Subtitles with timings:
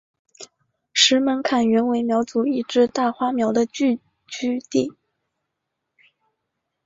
[0.93, 4.95] 石门坎原为苗族一支大花苗的聚居地。